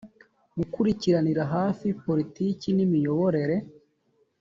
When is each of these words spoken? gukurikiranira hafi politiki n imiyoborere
gukurikiranira 0.57 1.43
hafi 1.55 1.87
politiki 2.05 2.67
n 2.73 2.79
imiyoborere 2.85 3.57